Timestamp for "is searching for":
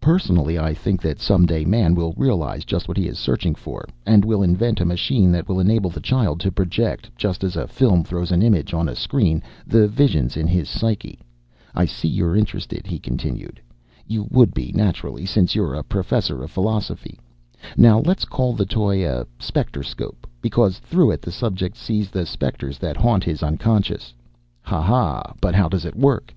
3.08-3.88